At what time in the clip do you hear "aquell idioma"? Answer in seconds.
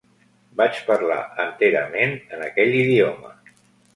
2.47-3.35